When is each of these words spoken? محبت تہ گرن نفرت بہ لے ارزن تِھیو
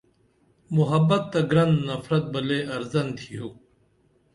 محبت 0.77 1.23
تہ 1.31 1.39
گرن 1.49 1.71
نفرت 1.87 2.25
بہ 2.31 2.39
لے 2.47 2.59
ارزن 2.75 3.07
تِھیو 3.17 3.47